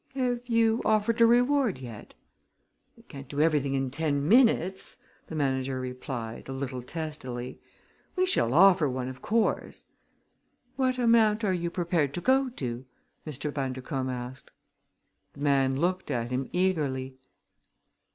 "Have 0.15 0.47
you 0.47 0.81
offered 0.83 1.21
a 1.21 1.27
reward 1.27 1.77
yet?" 1.77 2.15
"We 2.97 3.03
can't 3.03 3.27
do 3.27 3.39
everything 3.39 3.75
in 3.75 3.91
ten 3.91 4.27
minutes!" 4.27 4.97
the 5.27 5.35
manager 5.35 5.79
replied, 5.79 6.49
a 6.49 6.53
little 6.53 6.81
testily. 6.81 7.61
"We 8.15 8.25
shall 8.25 8.51
offer 8.55 8.89
one, 8.89 9.09
of 9.09 9.21
course." 9.21 9.85
"What 10.75 10.97
amount 10.97 11.43
are 11.43 11.53
you 11.53 11.69
prepared 11.69 12.15
to 12.15 12.21
go 12.21 12.49
to?" 12.49 12.83
Mr. 13.27 13.53
Bundercombe 13.53 14.09
asked. 14.11 14.49
The 15.33 15.41
man 15.41 15.79
looked 15.79 16.09
at 16.09 16.31
him 16.31 16.49
eagerly. 16.51 17.17